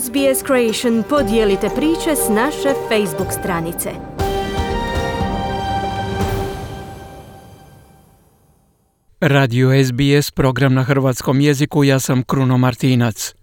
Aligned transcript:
SBS 0.00 0.46
Creation 0.46 1.02
podijelite 1.08 1.68
priče 1.76 2.16
s 2.16 2.28
naše 2.28 2.74
Facebook 2.88 3.32
stranice. 3.40 3.90
Radio 9.20 9.84
SBS 9.84 10.30
program 10.30 10.74
na 10.74 10.82
hrvatskom 10.82 11.40
jeziku 11.40 11.84
ja 11.84 11.98
sam 11.98 12.22
Kruno 12.22 12.58
Martinac. 12.58 13.34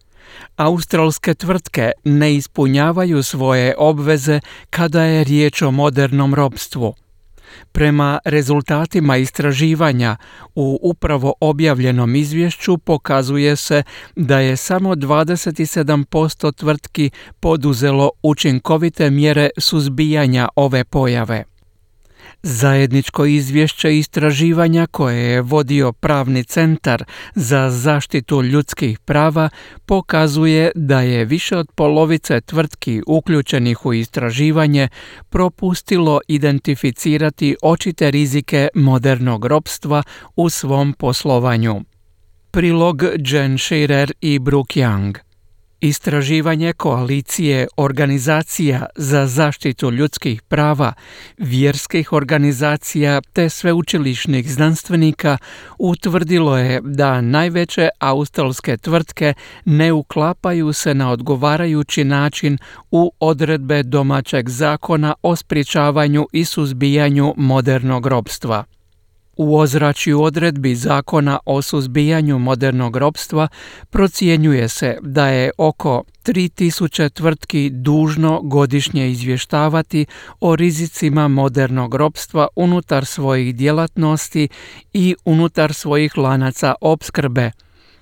Australske 0.55 1.33
tvrtke 1.33 1.91
ne 2.03 2.35
ispunjavaju 2.35 3.23
svoje 3.23 3.75
obveze 3.77 4.39
kada 4.69 5.03
je 5.03 5.23
riječ 5.23 5.61
o 5.61 5.71
modernom 5.71 6.35
robstvu– 6.35 6.93
Prema 7.71 8.19
rezultatima 8.25 9.17
istraživanja 9.17 10.17
u 10.55 10.79
upravo 10.81 11.33
objavljenom 11.39 12.15
izvješću 12.15 12.77
pokazuje 12.77 13.55
se 13.55 13.83
da 14.15 14.39
je 14.39 14.57
samo 14.57 14.95
27% 14.95 16.55
tvrtki 16.55 17.09
poduzelo 17.39 18.11
učinkovite 18.23 19.09
mjere 19.09 19.49
suzbijanja 19.57 20.47
ove 20.55 20.83
pojave. 20.83 21.43
Zajedničko 22.43 23.25
izvješće 23.25 23.97
istraživanja 23.97 24.87
koje 24.91 25.23
je 25.23 25.41
vodio 25.41 25.91
pravni 25.91 26.43
centar 26.43 27.03
za 27.35 27.69
zaštitu 27.69 28.43
ljudskih 28.43 28.99
prava 28.99 29.49
pokazuje 29.85 30.71
da 30.75 31.01
je 31.01 31.25
više 31.25 31.57
od 31.57 31.71
polovice 31.75 32.41
tvrtki 32.41 33.01
uključenih 33.07 33.85
u 33.85 33.93
istraživanje 33.93 34.87
propustilo 35.29 36.19
identificirati 36.27 37.55
očite 37.61 38.11
rizike 38.11 38.67
modernog 38.75 39.45
ropstva 39.45 40.03
u 40.35 40.49
svom 40.49 40.93
poslovanju. 40.93 41.81
Prilog 42.51 43.03
Jen 43.17 43.57
Shearer 43.57 44.11
i 44.21 44.39
Brooke 44.39 44.79
Young 44.79 45.28
Istraživanje 45.81 46.73
koalicije 46.73 47.67
organizacija 47.77 48.85
za 48.95 49.27
zaštitu 49.27 49.91
ljudskih 49.91 50.41
prava, 50.41 50.93
vjerskih 51.37 52.13
organizacija 52.13 53.21
te 53.33 53.49
sveučilišnih 53.49 54.51
znanstvenika 54.51 55.37
utvrdilo 55.77 56.57
je 56.57 56.81
da 56.83 57.21
najveće 57.21 57.89
australske 57.99 58.77
tvrtke 58.77 59.33
ne 59.65 59.93
uklapaju 59.93 60.73
se 60.73 60.93
na 60.93 61.11
odgovarajući 61.11 62.03
način 62.03 62.57
u 62.91 63.11
odredbe 63.19 63.83
domaćeg 63.83 64.49
zakona 64.49 65.13
o 65.21 65.35
sprječavanju 65.35 66.27
i 66.33 66.45
suzbijanju 66.45 67.33
modernog 67.37 68.05
robstva. 68.05 68.63
U 69.41 69.57
ozračju 69.57 70.21
odredbi 70.21 70.75
zakona 70.75 71.39
o 71.45 71.61
suzbijanju 71.61 72.39
modernog 72.39 72.97
ropstva 72.97 73.47
procjenjuje 73.89 74.67
se 74.67 74.97
da 75.01 75.27
je 75.27 75.51
oko 75.57 76.03
3000 76.25 77.09
tvrtki 77.09 77.69
dužno 77.69 78.41
godišnje 78.43 79.09
izvještavati 79.11 80.05
o 80.39 80.55
rizicima 80.55 81.27
modernog 81.27 81.95
ropstva 81.95 82.47
unutar 82.55 83.05
svojih 83.05 83.55
djelatnosti 83.55 84.47
i 84.93 85.15
unutar 85.25 85.73
svojih 85.73 86.17
lanaca 86.17 86.75
opskrbe, 86.81 87.51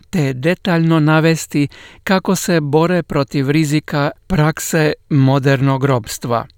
te 0.09 0.33
detaljno 0.33 0.99
navesti 0.99 1.67
kako 2.03 2.35
se 2.35 2.61
bore 2.61 3.03
protiv 3.03 3.49
rizika 3.49 4.11
prakse 4.27 4.93
modernog 5.09 5.85
ropstva. 5.85 6.56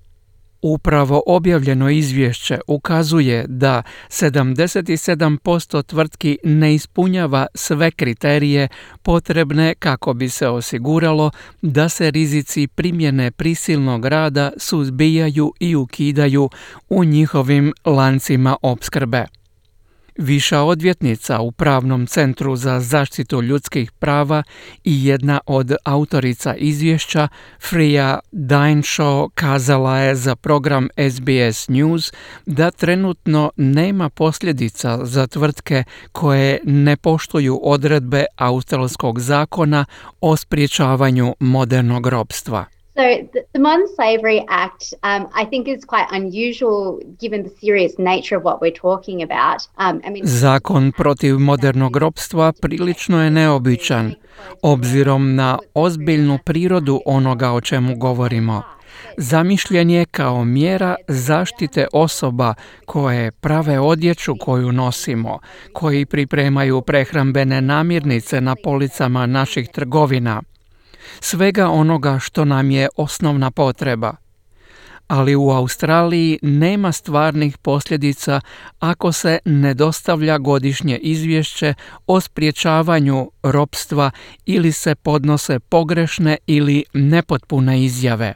Upravo 0.62 1.24
objavljeno 1.26 1.90
izvješće 1.90 2.60
ukazuje 2.68 3.46
da 3.48 3.84
77% 4.10 5.84
tvrtki 5.84 6.38
ne 6.44 6.76
ispunjava 6.76 7.48
sve 7.56 7.92
kriterije 7.92 8.68
potrebne 9.04 9.76
kako 9.76 10.14
bi 10.14 10.30
se 10.30 10.48
osiguralo 10.48 11.32
da 11.62 11.90
se 11.90 12.12
rizici 12.12 12.68
primjene 12.68 13.32
prisilnog 13.32 14.06
rada 14.06 14.52
suzbijaju 14.58 15.54
i 15.60 15.76
ukidaju 15.76 16.50
u 16.90 17.04
njihovim 17.04 17.74
lancima 17.86 18.56
opskrbe. 18.62 19.39
Viša 20.20 20.62
odvjetnica 20.62 21.40
u 21.40 21.52
Pravnom 21.52 22.08
centru 22.08 22.56
za 22.56 22.80
zaštitu 22.80 23.42
ljudskih 23.42 23.92
prava 23.92 24.44
i 24.84 25.06
jedna 25.06 25.40
od 25.46 25.76
autorica 25.86 26.56
izvješća, 26.56 27.28
Frija 27.70 28.20
Dainshaw, 28.32 29.30
kazala 29.36 29.98
je 29.98 30.16
za 30.16 30.36
program 30.36 30.88
SBS 31.12 31.68
News 31.68 32.14
da 32.46 32.72
trenutno 32.72 33.52
nema 33.56 34.10
posljedica 34.10 35.06
za 35.06 35.28
tvrtke 35.28 35.84
koje 36.12 36.60
ne 36.64 36.98
poštuju 36.98 37.60
odredbe 37.64 38.26
australskog 38.36 39.20
zakona 39.20 39.86
o 40.22 40.38
spriječavanju 40.38 41.36
modernog 41.40 42.08
robstva. 42.08 42.79
So 43.00 43.06
the, 43.34 43.46
the 43.54 43.60
Modern 43.60 43.88
Slavery 43.96 44.46
Act, 44.50 44.94
um, 45.04 45.30
I 45.34 45.46
think, 45.46 45.68
is 45.70 45.86
quite 45.86 46.08
unusual 46.12 47.00
given 47.18 47.44
the 47.44 47.50
serious 47.62 47.94
nature 47.98 48.36
of 48.36 48.44
what 48.44 48.60
we're 48.62 48.80
talking 48.82 49.24
about. 49.24 49.60
Um, 49.78 50.02
I 50.04 50.10
mean, 50.10 50.26
Zakon 50.26 50.92
protiv 50.92 51.40
modernog 51.40 51.96
ropstva 51.96 52.54
prilično 52.62 53.24
je 53.24 53.30
neobičan, 53.30 54.14
obzirom 54.62 55.36
na 55.36 55.60
ozbiljnu 55.74 56.40
prirodu 56.46 57.02
onoga 57.06 57.52
o 57.52 57.62
čemu 57.62 57.96
govorimo. 57.96 58.62
Zamišljen 59.18 59.90
je 59.90 60.06
kao 60.06 60.46
mjera 60.46 60.96
zaštite 61.08 61.88
osoba 61.94 62.54
koje 62.86 63.32
prave 63.32 63.80
odjeću 63.80 64.34
koju 64.40 64.72
nosimo, 64.72 65.40
koji 65.74 66.06
pripremaju 66.06 66.82
prehrambene 66.82 67.62
namirnice 67.62 68.42
na 68.42 68.56
policama 68.64 69.26
naših 69.26 69.70
trgovina– 69.70 70.42
svega 71.20 71.70
onoga 71.70 72.20
što 72.20 72.46
nam 72.46 72.72
je 72.72 72.90
osnovna 72.98 73.52
potreba. 73.52 74.16
Ali 75.08 75.36
u 75.36 75.50
Australiji 75.50 76.40
nema 76.42 76.92
stvarnih 76.92 77.58
posljedica 77.58 78.42
ako 78.80 79.12
se 79.12 79.40
ne 79.46 79.74
dostavlja 79.74 80.38
godišnje 80.38 80.98
izvješće 80.98 81.74
o 82.08 82.22
spriječavanju 82.22 83.32
ropstva 83.44 84.12
ili 84.46 84.72
se 84.72 84.96
podnose 84.96 85.60
pogrešne 85.60 86.38
ili 86.48 86.84
nepotpune 86.94 87.84
izjave. 87.84 88.34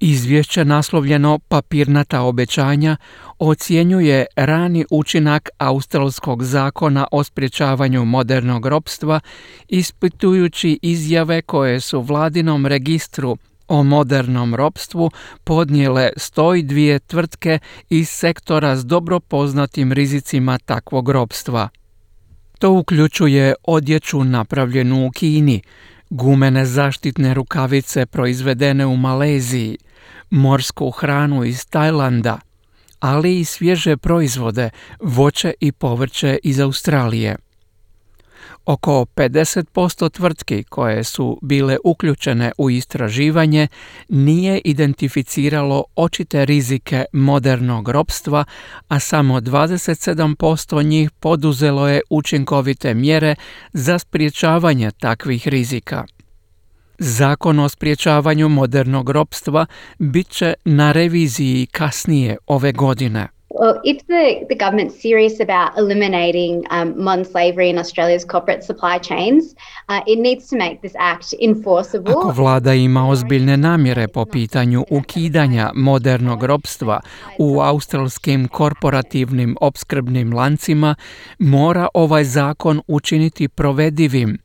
Izvješće 0.00 0.64
naslovljeno 0.64 1.38
Papirnata 1.38 2.20
obećanja 2.20 2.96
ocjenjuje 3.38 4.26
rani 4.36 4.84
učinak 4.90 5.48
australskog 5.58 6.44
zakona 6.44 7.06
o 7.12 7.24
sprječavanju 7.24 8.04
modernog 8.04 8.66
ropstva 8.66 9.20
ispitujući 9.68 10.78
izjave 10.82 11.42
koje 11.42 11.80
su 11.80 12.00
vladinom 12.00 12.66
registru 12.66 13.36
o 13.68 13.82
modernom 13.82 14.54
ropstvu 14.54 15.10
podnijele 15.44 16.10
102 16.16 16.98
tvrtke 17.06 17.58
iz 17.90 18.08
sektora 18.08 18.76
s 18.76 18.86
dobro 18.86 19.20
poznatim 19.20 19.92
rizicima 19.92 20.58
takvog 20.58 21.08
ropstva. 21.08 21.68
To 22.58 22.72
uključuje 22.72 23.54
odjeću 23.64 24.24
napravljenu 24.24 25.06
u 25.06 25.10
Kini, 25.10 25.62
gumene 26.10 26.66
zaštitne 26.66 27.34
rukavice 27.34 28.06
proizvedene 28.06 28.86
u 28.86 28.96
Maleziji, 28.96 29.78
morsku 30.30 30.90
hranu 30.90 31.44
iz 31.44 31.66
Tajlanda, 31.66 32.38
ali 33.00 33.40
i 33.40 33.44
svježe 33.44 33.96
proizvode, 33.96 34.70
voće 35.00 35.54
i 35.60 35.72
povrće 35.72 36.38
iz 36.42 36.60
Australije. 36.60 37.36
Oko 38.70 39.06
50% 39.16 40.10
tvrtki 40.10 40.64
koje 40.64 41.04
su 41.04 41.38
bile 41.42 41.76
uključene 41.84 42.52
u 42.58 42.70
istraživanje 42.70 43.68
nije 44.08 44.60
identificiralo 44.64 45.84
očite 45.96 46.44
rizike 46.44 47.04
modernog 47.12 47.88
ropstva, 47.88 48.44
a 48.88 48.98
samo 48.98 49.40
27% 49.40 50.86
njih 50.86 51.10
poduzelo 51.10 51.88
je 51.88 52.00
učinkovite 52.10 52.94
mjere 52.94 53.34
za 53.72 53.98
spriječavanje 53.98 54.90
takvih 54.90 55.48
rizika. 55.48 56.04
Zakon 56.98 57.58
o 57.58 57.68
spriječavanju 57.68 58.48
modernog 58.48 59.10
ropstva 59.10 59.66
bit 59.98 60.28
će 60.28 60.54
na 60.64 60.92
reviziji 60.92 61.66
kasnije 61.66 62.36
ove 62.46 62.72
godine. 62.72 63.28
Well, 63.60 63.78
if 63.84 64.06
the, 64.06 64.46
the 64.48 64.54
government's 64.54 64.98
serious 65.02 65.38
about 65.38 65.76
eliminating 65.76 66.64
um, 66.70 66.94
modern 66.96 67.26
slavery 67.26 67.68
in 67.68 67.78
Australia's 67.78 68.24
corporate 68.24 68.64
supply 68.64 68.98
chains, 68.98 69.54
uh, 69.90 70.00
it 70.06 70.18
needs 70.18 70.48
to 70.48 70.56
make 70.56 70.80
this 70.80 70.94
act 70.98 71.34
enforceable. 71.42 72.12
Ako 72.12 72.30
vlada 72.30 72.74
ima 72.74 73.08
ozbiljne 73.08 73.56
namjere 73.56 74.08
po 74.08 74.24
pitanju 74.24 74.84
ukidanja 74.90 75.70
modernog 75.74 76.44
ropstva 76.44 77.00
u 77.38 77.60
australskim 77.60 78.48
korporativnim 78.48 79.56
opskrbnim 79.60 80.32
lancima, 80.32 80.94
mora 81.38 81.88
ovaj 81.94 82.24
zakon 82.24 82.82
učiniti 82.86 83.48
provedivim 83.48 84.38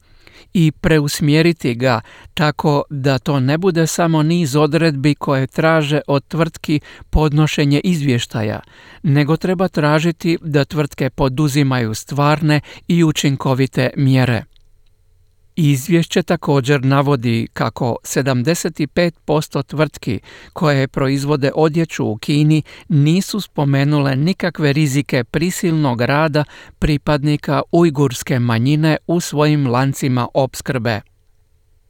i 0.54 0.72
preusmjeriti 0.72 1.76
ga 1.76 2.02
tako 2.34 2.84
da 2.90 3.20
to 3.20 3.40
ne 3.40 3.58
bude 3.58 3.88
samo 3.88 4.24
niz 4.24 4.56
odredbi 4.56 5.16
koje 5.16 5.48
traže 5.48 6.02
od 6.08 6.28
tvrtki 6.28 6.80
podnošenje 7.10 7.80
izvještaja, 7.84 8.60
nego 9.04 9.38
treba 9.38 9.68
tražiti 9.68 10.38
da 10.42 10.66
tvrtke 10.66 11.10
poduzimaju 11.10 11.94
stvarne 11.94 12.62
i 12.88 13.04
učinkovite 13.04 13.90
mjere. 13.98 14.44
Izvješće 15.56 16.24
također 16.24 16.86
navodi 16.86 17.48
kako 17.54 17.96
75% 18.04 19.64
tvrtki 19.64 20.20
koje 20.54 20.88
proizvode 20.88 21.52
odjeću 21.56 22.06
u 22.06 22.18
Kini 22.18 22.64
nisu 22.90 23.42
spomenule 23.42 24.16
nikakve 24.16 24.74
rizike 24.74 25.24
prisilnog 25.24 26.02
rada 26.02 26.44
pripadnika 26.80 27.62
ujgurske 27.72 28.40
manjine 28.40 28.98
u 29.08 29.20
svojim 29.20 29.68
lancima 29.68 30.28
opskrbe. 30.34 31.02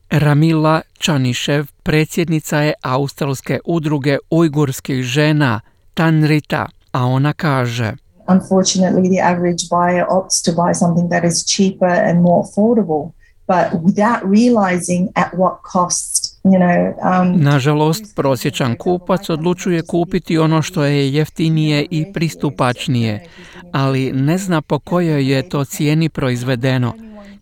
Ramila 0.09 0.81
Čanišev 0.97 1.65
predsjednica 1.83 2.59
je 2.59 2.73
Australske 2.81 3.59
udruge 3.65 4.17
ujgurskih 4.29 5.03
žena 5.03 5.61
Tanrita, 5.93 6.67
a 6.91 7.05
ona 7.05 7.33
kaže 7.33 7.93
Unfortunately, 8.27 9.09
the 9.09 9.21
average 9.21 9.69
buyer 9.69 10.05
opts 10.09 10.41
to 10.45 10.51
buy 10.51 10.73
something 10.73 11.09
that 11.09 11.23
is 11.23 11.45
cheaper 11.45 11.93
and 12.07 12.21
more 12.21 12.43
affordable, 12.43 13.11
but 13.47 13.81
without 13.83 14.21
realizing 14.23 15.09
at 15.15 15.33
what 15.33 15.55
cost 15.71 16.35
um, 16.45 17.41
Nažalost, 17.41 18.15
prosječan 18.15 18.75
kupac 18.75 19.29
odlučuje 19.29 19.81
kupiti 19.81 20.37
ono 20.37 20.61
što 20.61 20.83
je 20.83 21.13
jeftinije 21.13 21.85
i 21.91 22.13
pristupačnije, 22.13 23.27
ali 23.71 24.11
ne 24.11 24.37
zna 24.37 24.61
po 24.61 24.79
kojoj 24.79 25.31
je 25.31 25.49
to 25.49 25.65
cijeni 25.65 26.09
proizvedeno 26.09 26.93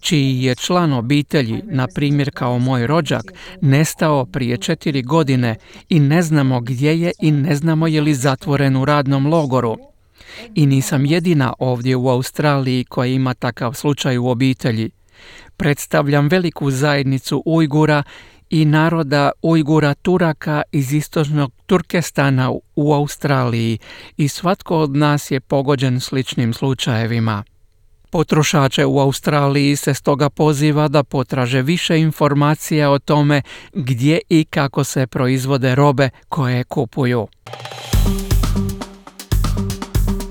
čiji 0.04 0.44
je 0.44 0.56
član 0.56 0.94
obitelji, 0.94 1.62
na 1.66 1.88
primjer 1.96 2.32
kao 2.34 2.60
moj 2.60 2.88
rođak, 2.88 3.24
nestao 3.62 4.26
prije 4.26 4.58
četiri 4.58 5.02
godine 5.02 5.56
i 5.90 6.00
ne 6.00 6.22
znamo 6.22 6.60
gdje 6.60 7.02
je 7.02 7.12
i 7.22 7.32
ne 7.32 7.56
znamo 7.56 7.88
je 7.88 8.02
li 8.02 8.14
zatvoren 8.14 8.76
u 8.76 8.86
radnom 8.86 9.28
logoru. 9.28 9.78
I 10.56 10.66
nisam 10.66 11.06
jedina 11.06 11.54
ovdje 11.60 11.96
u 11.96 12.10
Australiji 12.10 12.84
koja 12.84 13.08
ima 13.08 13.34
takav 13.34 13.74
slučaj 13.74 14.18
u 14.18 14.28
obitelji. 14.28 14.90
Predstavljam 15.58 16.28
veliku 16.28 16.72
zajednicu 16.72 17.44
Ujgura 17.46 18.04
i 18.50 18.66
naroda 18.66 19.32
Ujgura 19.42 19.94
Turaka 19.94 20.62
iz 20.72 20.94
istočnog 20.94 21.52
Turkestana 21.66 22.52
u 22.76 22.94
Australiji 22.94 23.78
i 24.18 24.28
svatko 24.28 24.78
od 24.78 24.96
nas 24.96 25.32
je 25.32 25.40
pogođen 25.40 26.00
sličnim 26.00 26.54
slučajevima. 26.54 27.44
Potrošače 28.10 28.86
u 28.86 29.00
Australiji 29.00 29.76
se 29.76 29.94
stoga 29.94 30.30
poziva 30.30 30.88
da 30.88 31.04
potraže 31.04 31.62
više 31.62 32.00
informacija 32.00 32.92
o 32.92 33.00
tome 33.00 33.42
gdje 33.74 34.20
i 34.30 34.46
kako 34.46 34.84
se 34.84 35.08
proizvode 35.08 35.76
robe 35.76 36.10
koje 36.30 36.64
kupuju. 36.64 37.28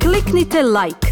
Kliknite 0.03 0.63
like, 0.63 1.12